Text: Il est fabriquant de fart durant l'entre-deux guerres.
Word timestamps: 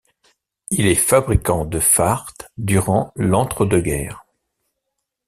Il 0.71 0.87
est 0.87 0.95
fabriquant 0.95 1.63
de 1.63 1.79
fart 1.79 2.33
durant 2.57 3.11
l'entre-deux 3.15 3.81
guerres. 3.81 4.25